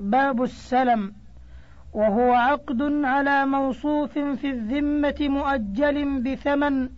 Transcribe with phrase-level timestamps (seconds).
[0.00, 1.12] باب السلم
[1.92, 6.88] وهو عقد على موصوف في الذمة مؤجل بثمن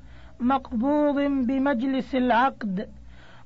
[0.41, 2.88] مقبوض بمجلس العقد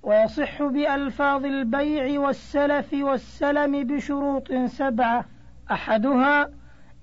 [0.03, 5.25] ويصح بألفاظ البيع والسلف والسلم بشروط سبعة.
[5.71, 6.49] أحدها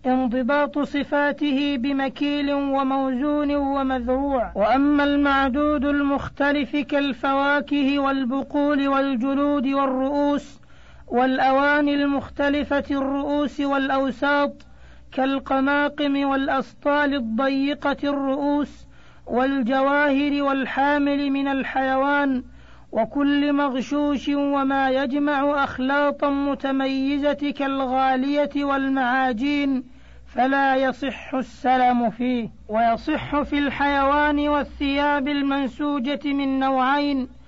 [0.05, 10.59] انضباط صفاته بمكيل وموزون ومذروع وأما المعدود المختلف كالفواكه والبقول والجلود والرؤوس
[11.09, 14.53] والأواني المختلفة الرؤوس والأوساط
[15.11, 18.85] كالقماقم والأسطال الضيقة الرؤوس
[19.27, 22.43] والجواهر والحامل من الحيوان
[22.91, 29.83] وكل مغشوش وما يجمع أخلاطا متميزة كالغالية والمعاجين
[30.35, 37.38] فلا يصح السلم فيه ويصح في الحيوان والثياب المنسوجة من نوعين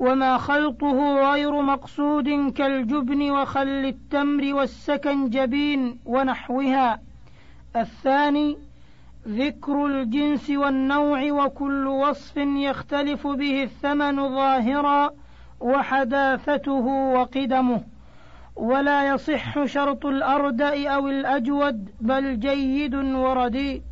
[0.00, 7.00] وما خلطه غير مقصود كالجبن وخل التمر والسكنجبين ونحوها.
[7.76, 8.56] الثاني
[9.28, 15.10] ذكر الجنس والنوع وكل وصف يختلف به الثمن ظاهرا
[15.60, 17.82] وحداثته وقدمه.
[18.56, 23.82] ولا يصح شرط الأردأ أو الأجود بل جيد ورديء.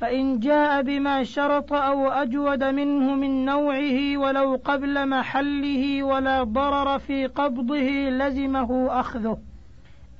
[0.00, 7.26] فإن جاء بما شرط أو أجود منه من نوعه ولو قبل محله ولا ضرر في
[7.26, 9.38] قبضه لزمه أخذه.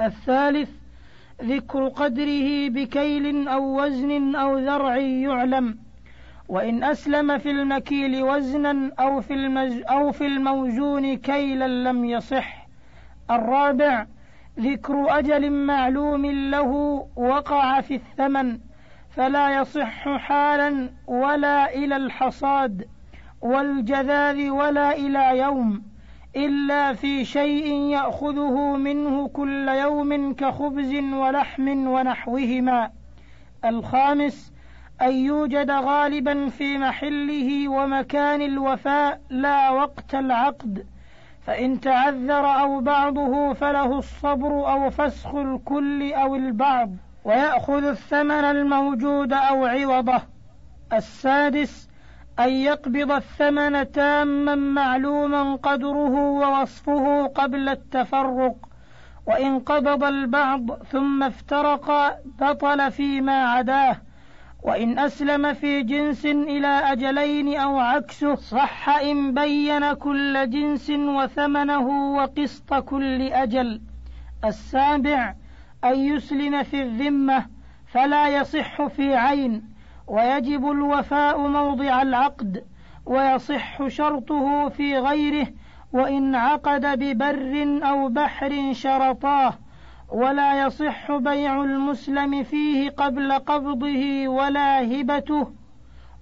[0.00, 0.70] الثالث
[1.42, 5.78] ذكر قدره بكيل أو وزن أو ذرع يعلم.
[6.48, 12.66] وإن أسلم في المكيل وزنا أو في, المز أو في الموزون كيلا لم يصح.
[13.30, 14.06] الرابع
[14.60, 16.70] ذكر أجل معلوم له
[17.16, 18.69] وقع في الثمن.
[19.10, 22.88] فلا يصح حالا ولا إلى الحصاد
[23.40, 25.82] والجذاذ ولا إلى يوم
[26.36, 32.90] إلا في شيء يأخذه منه كل يوم كخبز ولحم ونحوهما.
[33.64, 34.52] الخامس
[35.02, 40.86] أن يوجد غالبا في محله ومكان الوفاء لا وقت العقد
[41.46, 46.90] فإن تعذر أو بعضه فله الصبر أو فسخ الكل أو البعض.
[47.24, 50.22] ويأخذ الثمن الموجود أو عوضه.
[50.92, 51.88] السادس
[52.38, 58.54] أن يقبض الثمن تاما معلوما قدره ووصفه قبل التفرق.
[59.26, 63.96] وإن قبض البعض ثم افترق بطل فيما عداه.
[64.62, 72.74] وإن أسلم في جنس إلى أجلين أو عكسه صح إن بين كل جنس وثمنه وقسط
[72.74, 73.80] كل أجل.
[74.44, 75.34] السابع
[75.84, 77.46] أن يسلم في الذمة
[77.86, 79.62] فلا يصح في عين
[80.06, 82.64] ويجب الوفاء موضع العقد
[83.06, 85.46] ويصح شرطه في غيره
[85.92, 89.54] وإن عقد ببر أو بحر شرطاه
[90.08, 95.52] ولا يصح بيع المسلم فيه قبل قبضه ولا هبته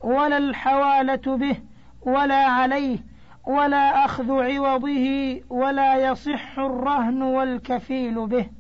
[0.01, 1.57] ولا الحوالة به
[2.03, 2.99] ولا عليه
[3.47, 8.58] ولا أخذ عوضه ولا يصح الرهن والكفيل به.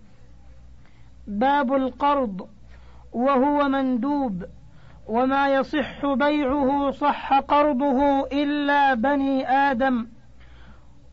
[1.28, 2.48] باب القرض
[3.12, 4.44] وهو مندوب
[5.08, 10.06] وما يصح بيعه صح قرضه إلا بني آدم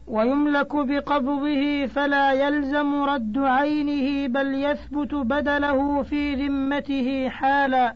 [0.08, 7.96] ويملك بقبضه فلا يلزم رد عينه بل يثبت بدله في ذمته حالا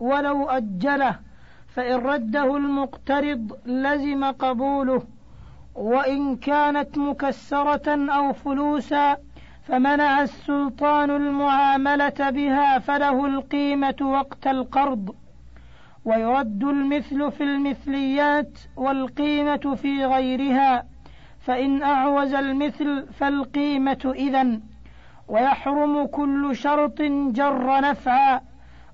[0.00, 1.18] ولو أجله
[1.68, 5.02] فإن رده المقترض لزم قبوله
[5.74, 9.16] وإن كانت مكسرة أو فلوسا
[9.62, 15.14] فمنع السلطان المعاملة بها فله القيمة وقت القرض
[16.04, 20.84] ويرد المثل في المثليات والقيمة في غيرها
[21.40, 24.60] فإن أعوز المثل فالقيمة إذن
[25.28, 28.40] ويحرم كل شرط جر نفعا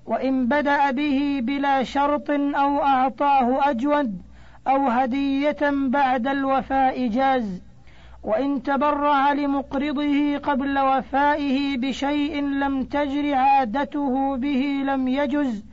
[0.05, 4.21] وإن بدأ به بلا شرط أو أعطاه أجود
[4.67, 7.61] أو هدية بعد الوفاء جاز.
[8.27, 15.65] وإن تبرع لمقرضه قبل وفائه بشيء لم تجر عادته به لم يجز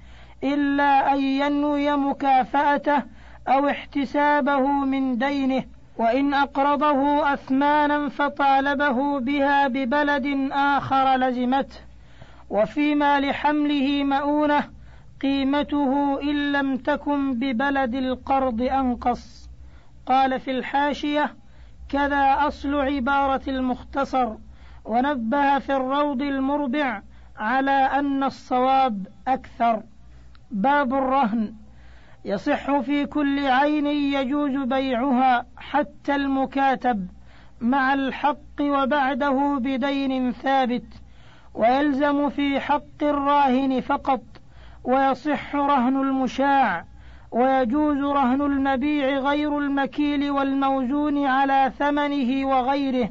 [0.44, 3.02] إلا أن ينوي مكافأته
[3.48, 5.64] أو احتسابه من دينه
[5.98, 11.78] وإن أقرضه أثمانا فطالبه بها ببلد آخر لزمته
[12.50, 14.70] وفيما لحمله مؤونة
[15.22, 19.50] قيمته إن لم تكن ببلد القرض أنقص.
[20.06, 21.34] قال في الحاشية
[21.88, 24.34] كذا أصل عبارة المختصر
[24.84, 27.02] ونبه في الروض المربع
[27.36, 29.82] على أن الصواب أكثر.
[30.50, 31.54] باب الرهن.
[32.24, 37.08] يصح في كل عين يجوز بيعها حتى المكاتب
[37.60, 41.02] مع الحق وبعده بدين ثابت.
[41.54, 44.22] ويلزم في حق الراهن فقط
[44.84, 46.84] ويصح رهن المشاع.
[47.34, 53.10] ويجوز رهن المبيع غير المكيل والموزون على ثمنه وغيره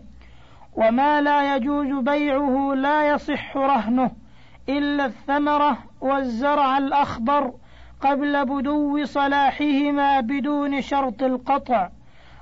[0.74, 4.12] وما لا يجوز بيعه لا يصح رهنه
[4.70, 7.54] إلا الثمره والزرع الأخضر
[8.02, 11.90] قبل بدو صلاحهما بدون شرط القطع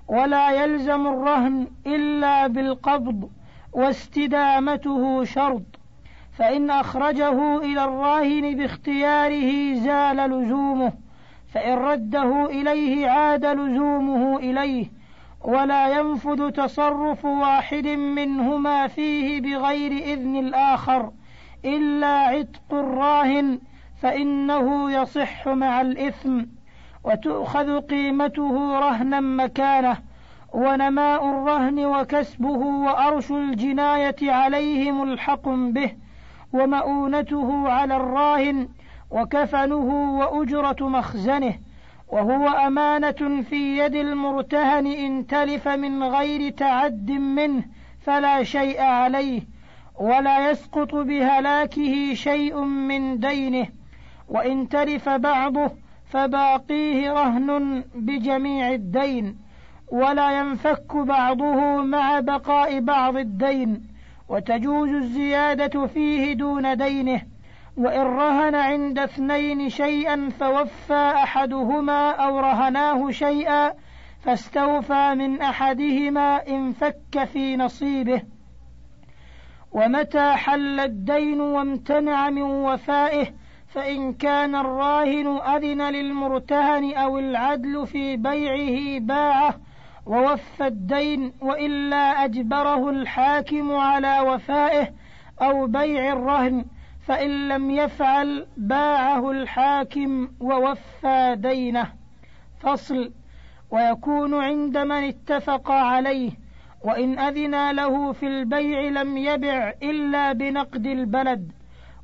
[0.07, 3.30] ولا يلزم الرهن إلا بالقبض
[3.74, 5.63] واستدامته شرط
[6.31, 10.94] فإن أخرجه إلى الراهن باختياره زال لزومه.
[11.53, 14.86] فإن رده إليه عاد لزومه إليه
[15.44, 21.12] ولا ينفذ تصرف واحد منهما فيه بغير إذن الآخر
[21.65, 23.59] إلا عتق الراهن
[24.01, 26.42] فإنه يصح مع الإثم
[27.03, 29.98] وتؤخذ قيمته رهنا مكانه
[30.53, 35.92] ونماء الرهن وكسبه وأرش الجناية عليه ملحق به
[36.53, 38.68] ومؤونته على الراهن
[39.12, 41.54] وكفنه وأجرة مخزنه
[42.08, 47.63] وهو أمانة في يد المرتهن إن تلف من غير تعد منه
[48.00, 49.42] فلا شيء عليه
[50.00, 53.68] ولا يسقط بهلاكه شيء من دينه
[54.30, 55.72] وإن تلف بعضه
[56.06, 59.38] فباقيه رهن بجميع الدين
[59.92, 63.84] ولا ينفك بعضه مع بقاء بعض الدين
[64.30, 67.22] وتجوز الزيادة فيه دون دينه.
[67.77, 73.73] وإن رهن عند اثنين شيئا فوفى أحدهما أو رهناه شيئا
[74.19, 78.21] فاستوفى من أحدهما إن فك في نصيبه.
[79.71, 83.27] ومتى حل الدين وامتنع من وفائه
[83.68, 89.56] فإن كان الراهن أذن للمرتهن أو العدل في بيعه باعه
[90.06, 94.88] ووفى الدين وإلا أجبره الحاكم على وفائه
[95.41, 96.65] أو بيع الرهن
[97.12, 101.88] فإن لم يفعل باعه الحاكم ووفى دينه.
[102.60, 103.12] فصل.
[103.72, 106.31] ويكون عند من اتفق عليه
[106.84, 111.52] وإن أذن له في البيع لم يبع إلا بنقد البلد.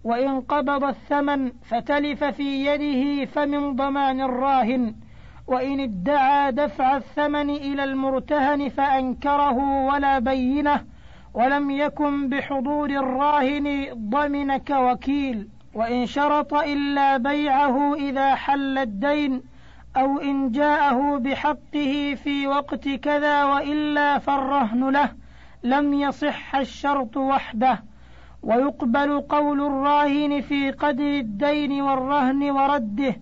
[0.04, 4.95] وإن قبض الثمن فتلف في يده فمن ضمان الراهن.
[5.48, 10.86] وإن ادعى دفع الثمن إلى المرتهن فأنكره ولا بينة.
[11.37, 19.41] ولم يكن بحضور الراهن ضمن كوكيل وإن شرط إلا بيعه إذا حل الدين
[19.97, 25.09] أو إن جاءه بحقه في وقت كذا وإلا فالرهن له
[25.63, 27.83] لم يصح الشرط وحده.
[28.43, 33.15] ويقبل قول الراهن في قدر الدين والرهن ورده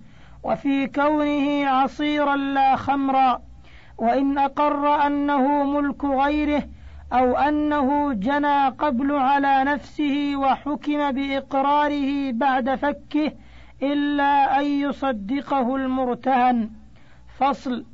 [0.43, 3.41] وفي كونه عصيرا لا خمرا.
[3.97, 6.63] وإن أقر أنه ملك غيره
[7.13, 13.31] أو أنه جنى قبل على نفسه وحكم بإقراره بعد فكه
[13.83, 16.69] إلا أن يصدقه المرتهن.
[17.39, 17.85] فصل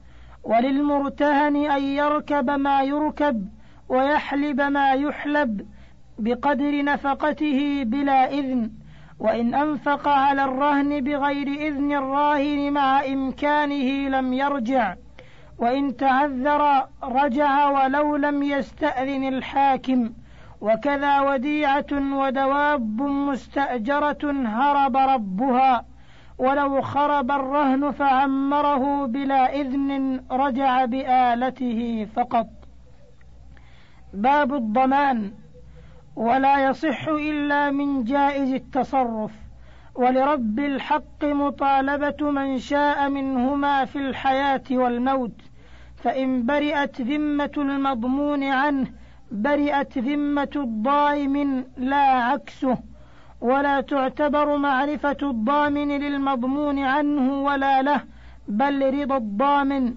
[0.43, 3.49] وللمرتهن أن يركب ما يركب
[3.89, 5.67] ويحلب ما يحلب
[6.19, 8.71] بقدر نفقته بلا إذن
[9.19, 14.95] وإن أنفق على الرهن بغير إذن الراهن مع إمكانه لم يرجع.
[15.61, 20.13] وإن تعذر رجع ولو لم يستأذن الحاكم
[20.61, 25.85] وكذا وديعة ودواب مستأجرة هرب ربها
[26.37, 32.47] ولو خرب الرهن فعمره بلا إذن رجع بآلته فقط.
[34.13, 35.31] باب الضمان
[36.15, 39.31] ولا يصح إلا من جائز التصرف
[39.95, 45.50] ولرب الحق مطالبة من شاء منهما في الحياة والموت.
[46.03, 48.87] فإن برئت ذمة المضمون عنه
[49.31, 52.77] برئت ذمة الضامن لا عكسه
[53.41, 58.01] ولا تعتبر معرفة الضامن للمضمون عنه ولا له
[58.47, 59.95] بل رضا الضامن.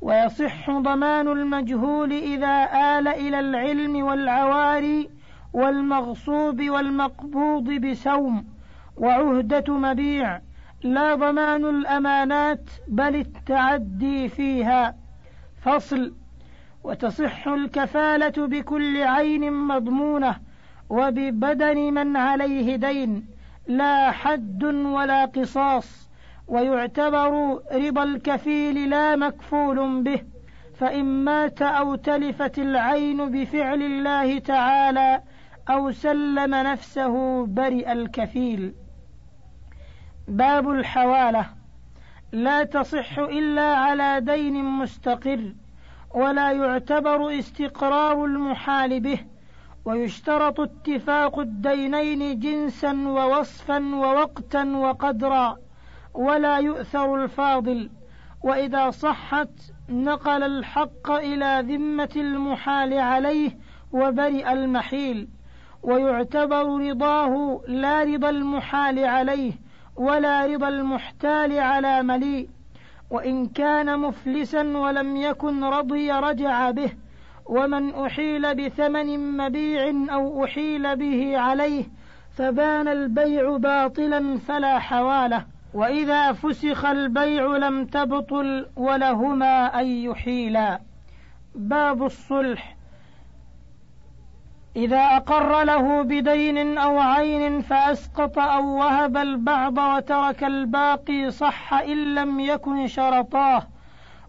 [0.00, 2.64] ويصح ضمان المجهول إذا
[2.98, 5.10] آل إلى العلم والعواري
[5.52, 8.44] والمغصوب والمقبوض بسوم.
[8.96, 10.40] وعهدة مبيع
[10.82, 15.01] لا ضمان الأمانات بل التعدي فيها.
[15.62, 16.14] فصل
[16.84, 20.36] وتصح الكفالة بكل عين مضمونة
[20.90, 23.26] وببدن من عليه دين
[23.66, 26.10] لا حد ولا قصاص
[26.48, 30.22] ويعتبر رضا الكفيل لا مكفول به
[30.74, 35.22] فإن مات أو تلفت العين بفعل الله تعالى
[35.70, 38.74] أو سلم نفسه برئ الكفيل.
[40.28, 41.46] باب الحوالة
[42.32, 45.52] لا تصح إلا على دين مستقر
[46.14, 49.18] ولا يعتبر استقرار المحال به
[49.84, 55.56] ويشترط اتفاق الدينين جنسا ووصفا ووقتا وقدرا
[56.14, 57.90] ولا يؤثر الفاضل.
[58.42, 59.50] وإذا صحت
[59.88, 63.58] نقل الحق إلى ذمة المحال عليه
[63.92, 65.28] وبرئ المحيل
[65.82, 69.52] ويعتبر رضاه لا رضا المحال عليه
[69.96, 72.48] ولا رضا المحتال على مليء
[73.10, 76.92] وإن كان مفلسا ولم يكن رضي رجع به.
[77.46, 81.84] ومن أحيل بثمن مبيع أو أحيل به عليه.
[82.36, 85.44] فبان البيع باطلا فلا حوالة.
[85.74, 90.80] وإذا فسخ البيع لم تبطل ولهما أن يحيلا.
[91.54, 92.76] باب الصلح.
[94.76, 102.40] إذا أقر له بدين أو عين فأسقط أو وهب البعض وترك الباقي صح إن لم
[102.40, 103.62] يكن شرطاه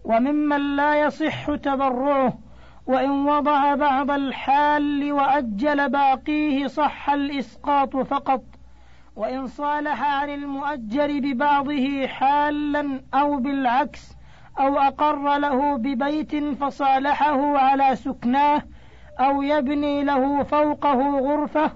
[0.04, 2.38] وممن لا يصح تبرعه
[2.86, 8.42] وإن وضع بعض الحال وأجل باقيه صح الإسقاط فقط
[9.16, 14.16] وإن صالح عن المؤجر ببعضه حالا أو بالعكس
[14.60, 18.62] أو أقر له ببيت فصالحه على سكناه
[19.20, 21.72] أو يبني له فوقه غرفة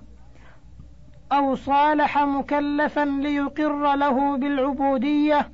[1.32, 5.50] أو صالح مكلفا ليقر له بالعبودية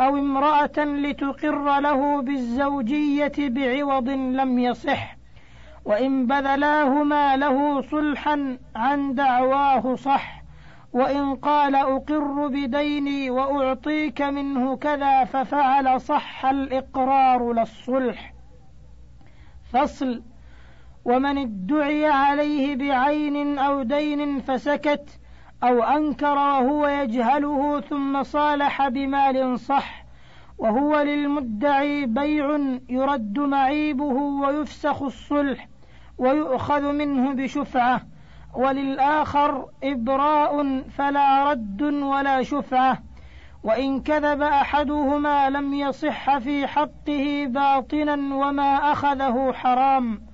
[0.00, 5.16] أو امرأة لتقر له بالزوجية بعوض لم يصح.
[5.84, 10.42] وإن بذلاهما له صلحا عن دعواه صح.
[10.92, 18.34] وإن قال أقر بديني وأعطيك منه كذا ففعل صح الإقرار للصلح
[19.72, 20.22] فصل.
[21.04, 25.20] ومن ادعي عليه بعين أو دين فسكت
[25.62, 30.04] أو أنكر وهو يجهله ثم صالح بمال صح
[30.58, 35.68] وهو للمدعي بيع يرد معيبه ويفسخ الصلح
[36.18, 38.00] ويؤخذ منه بشفعة
[38.54, 42.98] وللآخر إبراء فلا رد ولا شفعة
[43.64, 50.31] وإن كذب أحدهما لم يصح في حقه باطنا وما أخذه حرام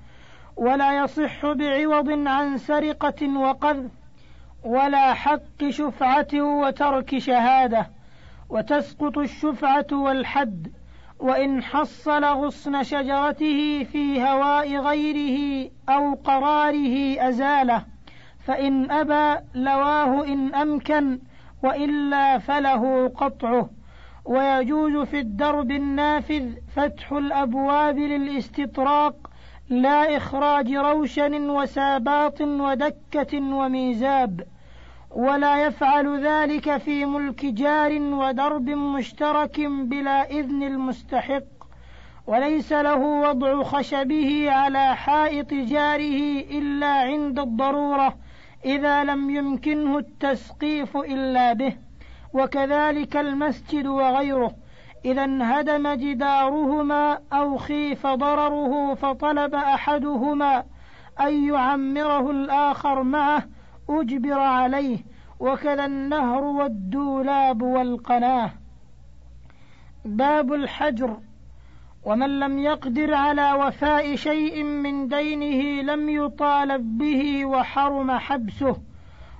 [0.59, 3.91] ولا يصح بعوض عن سرقة وقذف
[4.63, 7.89] ولا حق شفعة وترك شهادة
[8.49, 10.67] وتسقط الشفعة والحد
[11.19, 17.85] وإن حصل غصن شجرته في هواء غيره أو قراره أزاله
[18.39, 21.19] فإن أبى لواه إن أمكن
[21.63, 23.69] وإلا فله قطعه.
[24.25, 29.28] ويجوز في الدرب النافذ فتح الأبواب للاستطراق
[29.69, 34.41] لا إخراج روشن وساباط ودكة وميزاب
[35.11, 41.43] ولا يفعل ذلك في ملك جار ودرب مشترك بلا إذن المستحق
[42.27, 48.17] وليس له وضع خشبه على حائط جاره إلا عند الضرورة
[48.65, 51.75] إذا لم يمكنه التسقيف إلا به
[52.33, 54.55] وكذلك المسجد وغيره.
[55.05, 60.63] إذا انهدم جدارهما أو خيف ضرره فطلب أحدهما
[61.19, 63.43] أن يعمره الآخر معه
[63.89, 64.97] أجبر عليه
[65.39, 68.51] وكذا النهر والدولاب والقناة.
[70.05, 71.17] باب الحجر.
[72.03, 78.77] ومن لم يقدر على وفاء شيء من دينه لم يطالب به وحرم حبسه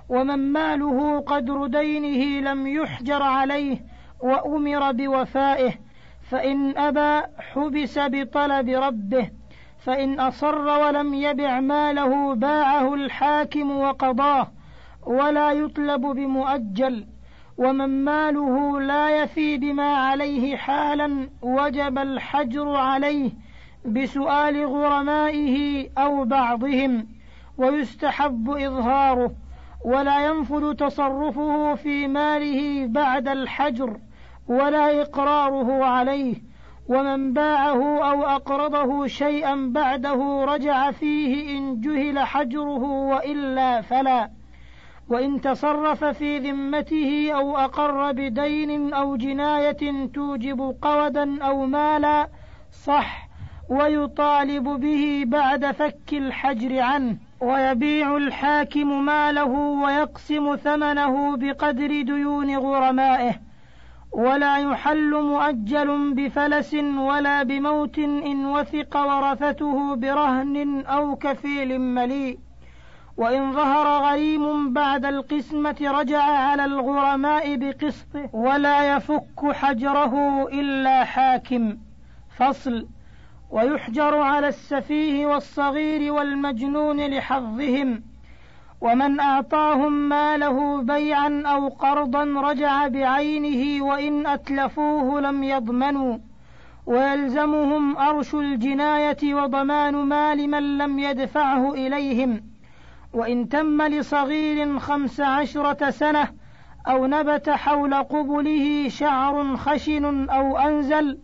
[0.08, 3.89] ومن ماله قدر دينه لم يحجر عليه
[4.22, 5.72] وأمر بوفائه
[6.30, 9.30] فإن أبى حبس بطلب ربه
[9.78, 14.48] فإن أصر ولم يبع ماله باعه الحاكم وقضاه
[15.06, 17.06] ولا يطلب بمؤجل
[17.58, 23.30] ومن ماله لا يفي بما عليه حالا وجب الحجر عليه
[23.84, 27.06] بسؤال غرمائه أو بعضهم
[27.58, 29.34] ويستحب إظهاره
[29.84, 33.96] ولا ينفذ تصرفه في ماله بعد الحجر.
[34.50, 36.34] ولا إقراره عليه
[36.88, 44.30] ومن باعه أو أقرضه شيئا بعده رجع فيه إن جهل حجره وإلا فلا.
[45.08, 52.28] وإن تصرف في ذمته أو أقر بدين أو جناية توجب قودا أو مالا
[52.72, 53.28] صح
[53.68, 57.16] ويطالب به بعد فك الحجر عنه.
[57.40, 59.52] ويبيع الحاكم ماله
[59.84, 63.49] ويقسم ثمنه بقدر ديون غرمائه.
[64.12, 72.38] ولا يحل مؤجل بفلس ولا بموت إن وثق ورثته برهن أو كفيل مليء.
[73.16, 81.78] وإن ظهر غريم بعد القسمة رجع على الغرماء بقسطه ولا يفك حجره إلا حاكم.
[82.36, 82.86] فصل.
[83.50, 88.09] ويحجر على السفيه والصغير والمجنون لحظهم.
[88.80, 96.18] ومن اعطاهم ماله بيعا أو قرضا رجع بعينه وإن أتلفوه لم يضمنوا
[96.86, 102.42] ويلزمهم أرش الجناية وضمان مال من لم يدفعه إليهم
[103.12, 106.28] وإن تم لصغير خمس عشرة سنة
[106.88, 111.18] أو نبت حول قبله شعر خشن أو أنزل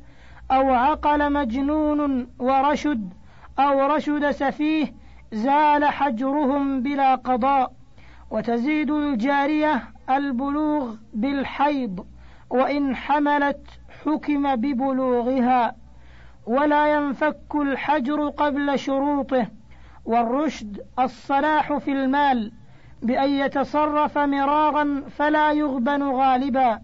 [0.50, 3.12] أو عقل مجنون ورشد
[3.58, 7.72] أو رشد سفيه زال حجرهم بلا قضاء
[8.30, 12.06] وتزيد الجارية البلوغ بالحيض
[12.50, 13.66] وإن حملت
[14.04, 15.74] حكم ببلوغها.
[16.46, 19.46] ولا ينفك الحجر قبل شروطه
[20.04, 22.52] والرشد الصلاح في المال
[23.02, 26.80] بأن يتصرف مراغا فلا يغبن غالبا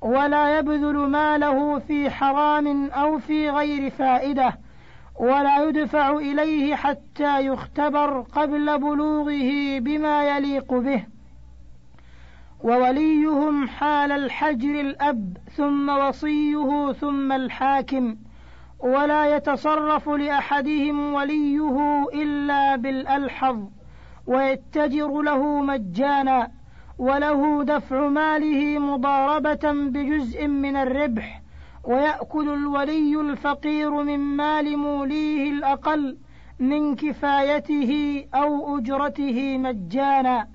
[0.00, 4.58] ولا يبذل ماله في حرام أو في غير فائدة.
[5.18, 11.04] ولا يدفع إليه حتى يختبر قبل بلوغه بما يليق به.
[12.60, 18.16] ووليهم حال الحجر الأب ثم وصيه ثم الحاكم
[18.78, 23.68] ولا يتصرف لأحدهم وليه إلا بالألحظ
[24.26, 26.50] ويتجر له مجانا
[26.98, 31.42] وله دفع ماله مضاربة بجزء من الربح
[31.86, 36.18] ويأكل الولي الفقير من مال موليه الأقل
[36.58, 40.48] من كفايته أو أجرته مجانا.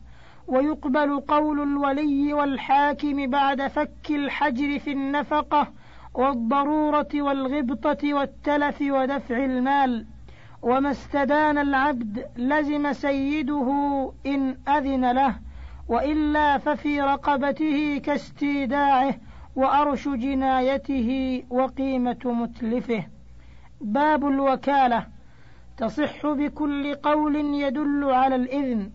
[0.47, 5.67] ويقبل قول الولي والحاكم بعد فك الحجر في النفقة
[6.13, 10.05] والضرورة والغبطة والتلف ودفع المال.
[10.61, 13.67] وما استدان العبد لزم سيده
[14.25, 15.35] إن أذن له
[15.87, 19.15] وإلا ففي رقبته كاستيداعه
[19.55, 23.03] وأرش جنايته وقيمة متلفه.
[23.81, 25.07] باب الوكالة.
[25.77, 28.91] تصح بكل قول يدل على الإذن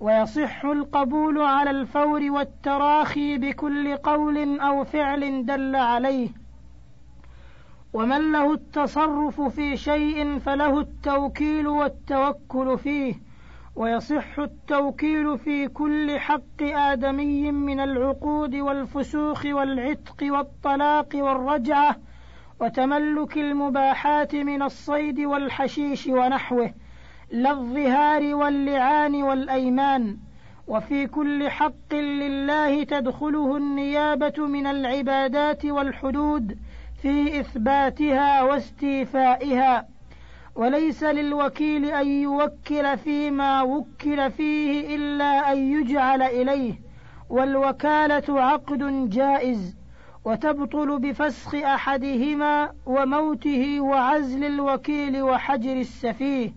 [0.00, 6.28] ويصح القبول على الفور والتراخي بكل قول أو فعل دل عليه.
[7.92, 13.27] ومن له التصرف في شيء فله التوكيل والتوكل فيه.
[13.78, 21.96] ويصح التوكيل في كل حق آدمي من العقود والفسوخ والعتق والطلاق والرجعة
[22.60, 26.74] وتملك المباحات من الصيد والحشيش ونحوه
[27.30, 30.16] لا الظهار واللعان والأيمان
[30.68, 36.58] وفي كل حق لله تدخله النيابة من العبادات والحدود
[37.02, 39.88] في إثباتها واستيفائها
[40.58, 46.74] وليس للوكيل أن يوكل فيما وكل فيه إلا أن يجعل إليه
[47.30, 49.76] والوكالة عقد جائز
[50.24, 56.52] وتبطل بفسخ أحدهما وموته وعزل الوكيل وحجر السفيه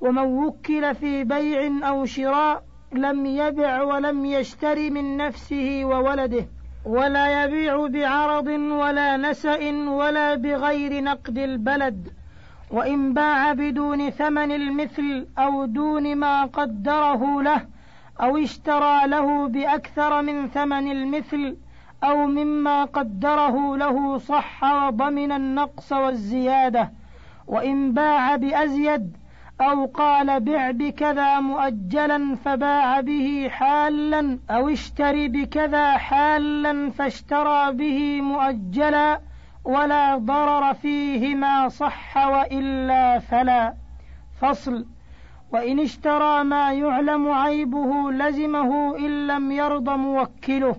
[0.00, 6.46] ومن وكل في بيع أو شراء لم يبع ولم يشتر من نفسه وولده
[6.84, 12.19] ولا يبيع بعرض ولا نسأ ولا بغير نقد البلد.
[12.70, 17.66] وإن باع بدون ثمن المثل أو دون ما قدره له
[18.20, 21.56] أو اشترى له بأكثر من ثمن المثل
[22.04, 26.92] أو مما قدره له صح وضمن النقص والزيادة.
[27.46, 29.16] وإن باع بأزيد
[29.60, 39.20] أو قال بع بكذا مؤجلا فباع به حالا أو اشتري بكذا حالا فاشترى به مؤجلا.
[39.64, 43.74] ولا ضرر فيهما صح وإلا فلا.
[44.40, 44.86] فصل.
[45.52, 50.76] وإن اشترى ما يعلم عيبه لزمه إن لم يرض موكله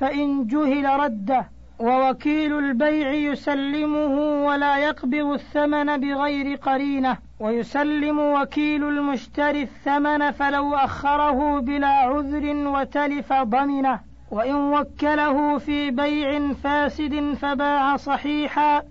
[0.00, 1.48] فإن جهل رده.
[1.78, 7.16] ووكيل البيع يسلمه ولا يقبض الثمن بغير قرينة.
[7.40, 14.13] ويسلم وكيل المشتري الثمن فلو أخره بلا عذر وتلف ضمنة.
[14.34, 18.82] وإن وكله في بيع فاسد فباع صحيحا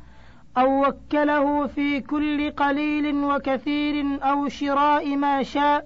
[0.58, 5.86] أو وكله في كل قليل وكثير أو شراء ما شاء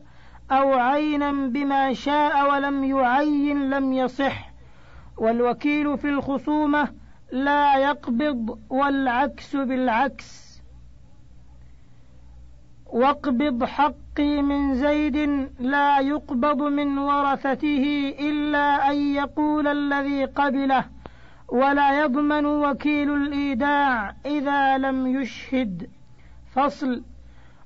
[0.51, 4.51] أو عينا بما شاء ولم يعين لم يصح.
[5.17, 6.89] والوكيل في الخصومة
[7.31, 10.46] لا يقبض والعكس بالعكس.
[12.89, 20.85] واقبض حقي من زيد لا يقبض من ورثته إلا أن يقول الذي قبله
[21.47, 25.89] ولا يضمن وكيل الإيداع إذا لم يشهد.
[26.55, 27.03] فصل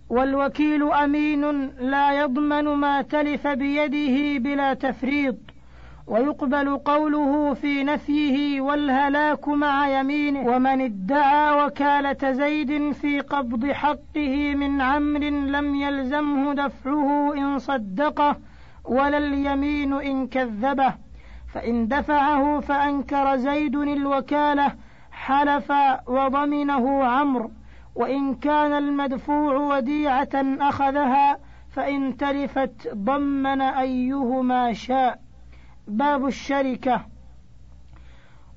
[0.10, 5.51] والوكيل أمين لا يضمن ما تلف بيده بلا تفريط.
[6.08, 14.82] ويقبل قوله في نفيه والهلاك مع يمينه ومن ادعى وكالة زيد في قبض حقه من
[14.82, 18.38] عمر لم يلزمه دفعه إن صدقه
[18.86, 20.94] ولا اليمين إن كذبه.
[21.54, 24.72] فإن دفعه فأنكر زيد الوكالة
[25.12, 25.74] حلف
[26.08, 27.52] وضمنه عمرو.
[27.96, 31.38] وإن كان المدفوع وديعة أخذها
[31.70, 35.20] فإن تلفت ضمن أيهما شاء.
[35.88, 37.06] باب الشركة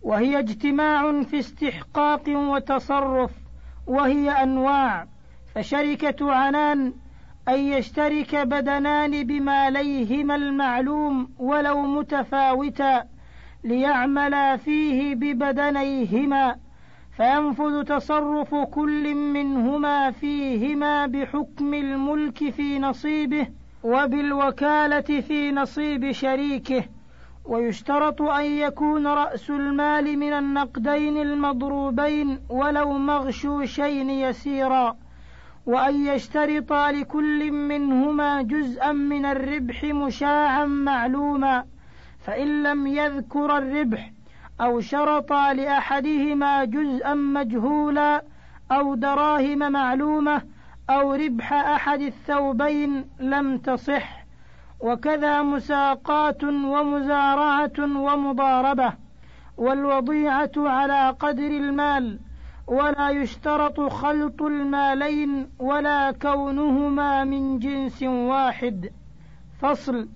[0.02, 3.30] وهي اجتماع في استحقاق وتصرف
[3.86, 5.06] وهي أنواع
[5.54, 6.92] فشركة عنان
[7.48, 13.04] أن يشترك بدنان بماليهما المعلوم ولو متفاوتا
[13.64, 16.56] ليعملا فيه ببدنيهما
[17.16, 23.46] فينفذ تصرف كل منهما فيهما بحكم الملك في نصيبه
[23.82, 26.84] وبالوكالة في نصيب شريكه.
[27.44, 34.96] ويشترط أن يكون رأس المال من النقدين المضروبين ولو مغشوشين يسيرا
[35.66, 41.64] وأن يشترط لكل منهما جزءا من الربح مشاعا معلوما
[42.24, 44.12] فإن لم يذكر الربح
[44.60, 48.22] أو شرطا لأحدهما جزءا مجهولا
[48.72, 50.42] أو دراهم معلومة
[50.90, 54.23] أو ربح أحد الثوبين لم تصح.
[54.80, 58.92] وكذا مساقات ومزارعة ومضاربة
[59.56, 62.18] والوضيعة على قدر المال
[62.66, 68.90] ولا يشترط خلط المالين ولا كونهما من جنس واحد.
[69.60, 70.08] فصل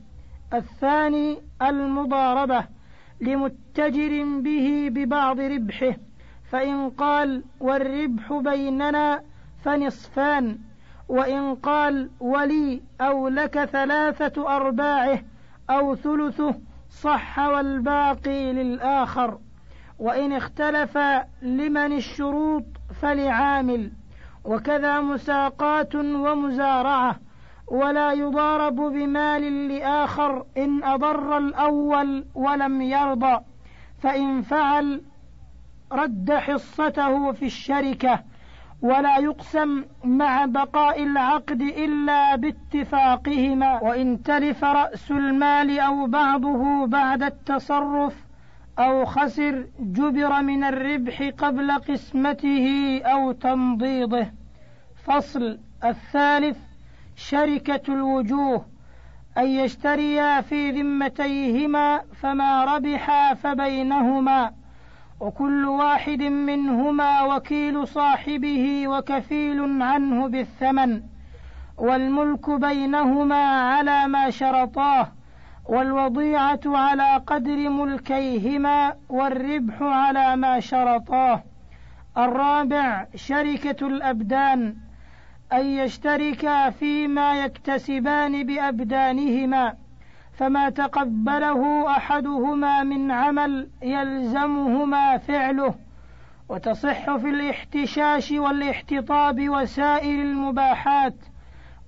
[0.55, 2.65] الثاني المضاربة
[3.21, 5.97] لمتجر به ببعض ربحه
[6.51, 9.23] فإن قال والربح بيننا
[9.65, 10.59] فنصفان.
[11.09, 15.19] وإن قال ولي أو لك ثلاثة أرباعه
[15.71, 16.55] أو ثلثه
[16.91, 19.39] صح والباقي للآخر.
[19.99, 20.99] وإن اختلف
[21.43, 22.65] لمن الشروط
[23.01, 23.93] فلعامل.
[24.45, 27.17] وكذا مساقات ومزارعة.
[27.67, 33.41] ولا يضارب بمال لآخر إن أضر الأول ولم يرضى.
[33.99, 35.03] فإن فعل
[35.93, 38.28] رد حصته في الشركة.
[38.83, 43.83] ولا يقسم مع بقاء العقد إلا باتفاقهما.
[43.83, 48.15] وإن تلف رأس المال أو بعضه بعد التصرف
[48.79, 54.27] أو خسر جبر من الربح قبل قسمته أو تمضيضه.
[55.05, 56.59] فصل الثالث
[57.17, 58.65] شركة الوجوه
[59.39, 64.58] أن يشتريا في ذمتيهما فما ربحا فبينهما.
[65.21, 71.03] وكل واحد منهما وكيل صاحبه وكفيل عنه بالثمن
[71.79, 75.13] والملك بينهما على ما شرطاه
[75.69, 81.43] والوضيعة على قدر ملكيهما والربح على ما شرطاه.
[82.19, 84.77] الرابع شركة الأبدان
[85.53, 89.75] أن يشتركا فيما يكتسبان بأبدانهما.
[90.39, 95.75] فما تقبله أحدهما من عمل يلزمهما فعله
[96.49, 101.15] وتصح في الاحتشاش والاحتطاب وسائر المباحات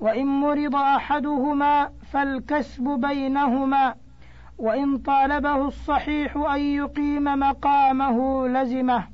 [0.00, 3.94] وإن مرض أحدهما فالكسب بينهما
[4.58, 9.04] وإن طالبه الصحيح أن يقيم مقامه لزمه.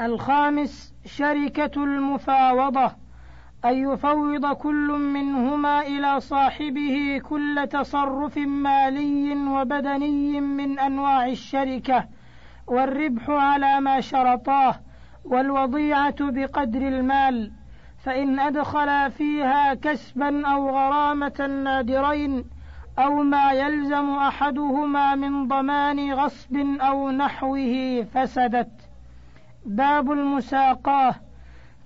[0.00, 2.92] الخامس شركة المفاوضة.
[3.64, 12.04] أن يفوض كل منهما إلى صاحبه كل تصرف مالي وبدني من أنواع الشركة
[12.66, 14.74] والربح على ما شرطاه
[15.24, 17.52] والوضيعة بقدر المال
[17.98, 22.44] فإن أدخل فيها كسبا أو غرامة نادرين
[22.98, 28.90] أو ما يلزم أحدهما من ضمان غصب أو نحوه فسدت.
[29.66, 31.14] باب المساقاة.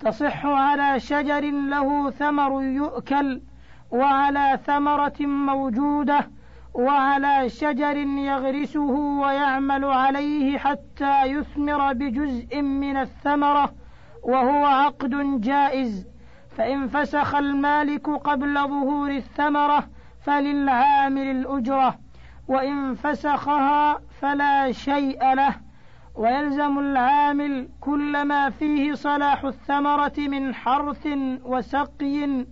[0.03, 3.41] تصح على شجر له ثمر يؤكل
[3.91, 6.31] وعلى ثمرة موجودة
[6.75, 8.91] وعلى شجر يغرسه
[9.23, 13.75] ويعمل عليه حتى يثمر بجزء من الثمرة
[14.23, 16.07] وهو عقد جائز.
[16.57, 19.89] فإن فسخ المالك قبل ظهور الثمرة
[20.23, 21.99] فللعامل الأجرة
[22.49, 25.55] وإن فسخها فلا شيء له.
[26.15, 31.09] ويلزم العامل كل ما فيه صلاح الثمرة من حرث
[31.45, 32.47] وسقي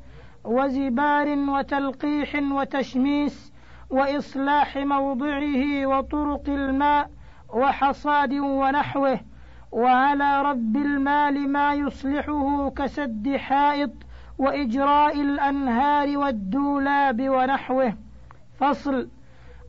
[0.45, 3.53] وزبار وتلقيح وتشميس
[3.91, 7.11] وإصلاح موضعه وطرق الماء
[7.49, 9.21] وحصاد ونحوه
[9.73, 13.91] وعلى رب المال ما يصلحه كسد حائط
[14.39, 17.95] وإجراء الأنهار والدولاب ونحوه.
[18.59, 19.09] فصل.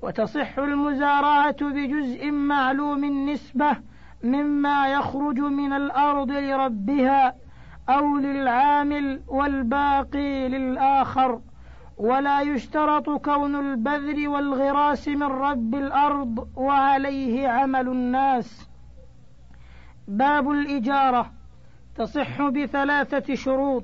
[0.02, 3.78] وتصح المزارعة بجزء معلوم النسبة
[4.24, 7.36] مما يخرج من الأرض لربها
[7.90, 11.42] أو للعامل والباقي للآخر.
[11.98, 18.70] ولا يشترط كون البذر والغراس من رب الأرض وعليه عمل الناس.
[20.08, 21.32] باب الإجارة.
[21.96, 23.84] تصح بثلاثة شروط.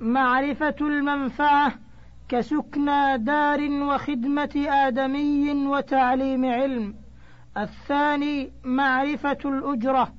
[0.00, 1.72] معرفة المنفعة
[2.28, 6.94] كسكنى دار وخدمة آدمي وتعليم علم.
[7.56, 10.12] الثاني معرفة الأجرة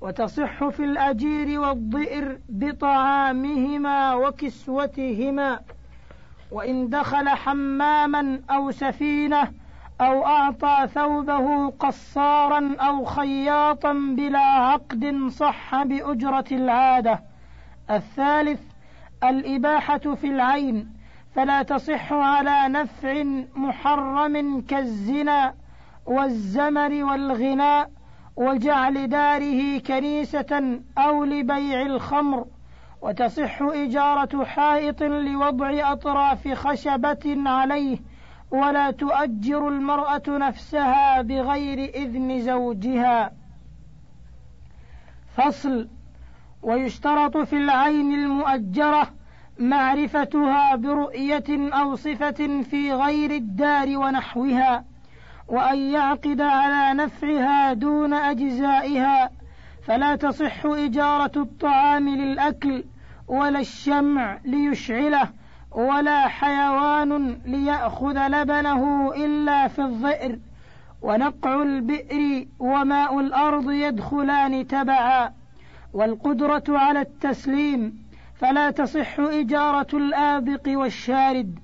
[0.00, 5.60] وتصح في الأجير والضئر بطعامهما وكسوتهما.
[6.50, 9.52] وإن دخل حماما أو سفينة
[10.00, 17.20] أو أعطى ثوبه قصارا أو خياطا بلا عقد صح بأجرة العادة.
[17.90, 18.60] الثالث
[19.24, 20.93] الإباحة في العين
[21.34, 23.22] فلا تصح على نفع
[23.54, 25.54] محرم كالزنا
[26.06, 27.90] والزمر والغناء
[28.36, 32.46] وجعل داره كنيسة أو لبيع الخمر
[33.02, 37.98] وتصح إجارة حائط لوضع أطراف خشبة عليه
[38.50, 43.32] ولا تؤجر المرأة نفسها بغير إذن زوجها.
[45.36, 45.88] فصل
[46.62, 49.10] ويشترط في العين المؤجرة
[49.58, 54.84] معرفتها برؤية أو صفة في غير الدار ونحوها
[55.48, 59.30] وأن يعقد على نفعها دون أجزائها
[59.86, 62.84] فلا تصح إجارة الطعام للأكل
[63.28, 65.28] ولا الشمع ليشعله
[65.72, 70.38] ولا حيوان ليأخذ لبنه إلا في الظئر
[71.02, 75.32] ونقع البئر وماء الأرض يدخلان تبعا
[75.92, 78.03] والقدرة على التسليم
[78.44, 81.58] فلا تصح إجارة الآبق والشارد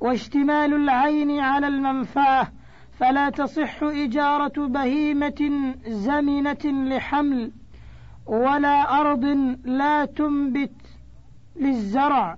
[0.00, 2.52] واشتمال العين على المنفعة
[2.92, 7.52] فلا تصح إجارة بهيمة زمنة لحمل
[8.26, 9.24] ولا أرض
[9.64, 10.76] لا تنبت
[11.56, 12.36] للزرع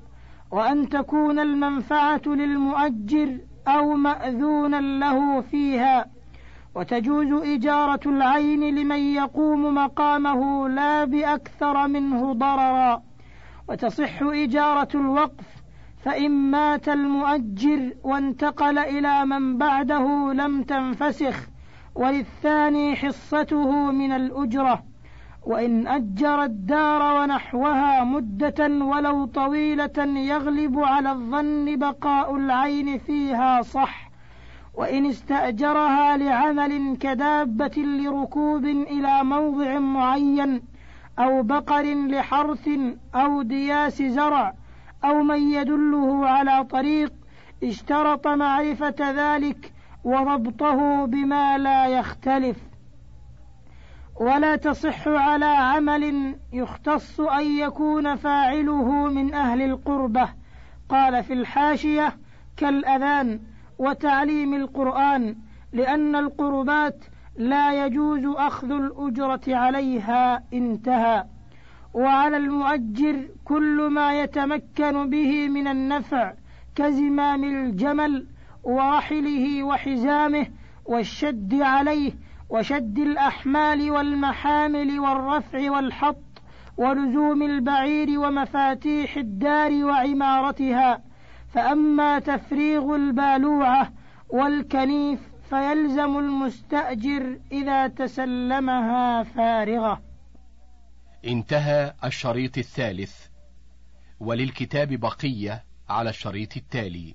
[0.51, 6.07] وأن تكون المنفعة للمؤجر أو مأذونا له فيها.
[6.75, 13.06] وتجوز إجارة العين لمن يقوم مقامه لا بأكثر منه ضررا.
[13.69, 15.47] وتصح إجارة الوقف
[16.05, 21.49] فإن مات المؤجر وانتقل إلى من بعده لم تنفسخ
[21.95, 24.83] وللثاني حصته من الأجرة.
[25.47, 34.11] وإن أجر الدار ونحوها مدة ولو طويلة يغلب على الظن بقاء العين فيها صح.
[34.75, 40.63] وإن استأجرها لعمل كدابة لركوب إلى موضع معين
[41.19, 42.69] أو بقر لحرث
[43.15, 44.55] أو دياس زرع
[45.05, 47.13] أو من يدله على طريق
[47.65, 49.73] اشترط معرفة ذلك
[50.05, 52.57] وضبطه بما لا يختلف.
[54.21, 60.29] ولا تصح على عمل يختص أن يكون فاعله من أهل القربة.
[60.89, 62.17] قال في الحاشية
[62.57, 63.41] كالأذان
[63.79, 65.37] وتعليم القرآن
[65.73, 67.05] لأن القربات
[67.39, 71.25] لا يجوز أخذ الأجرة عليها انتهى.
[71.95, 76.33] وعلى المؤجر كل ما يتمكن به من النفع
[76.75, 78.27] كزمام الجمل
[78.65, 80.47] ورحله وحزامه
[80.85, 82.13] والشد عليه
[82.51, 86.17] وشد الأحمال والمحامل والرفع والحط
[86.77, 91.01] ولزوم البعير ومفاتيح الدار وعمارتها.
[91.55, 93.93] فأما تفريغ البالوعة
[94.29, 100.03] والكنيف فيلزم المستأجر إذا تسلمها فارغة.
[101.25, 103.27] انتهى الشريط الثالث
[104.21, 107.15] وللكتاب بقية على الشريط التالي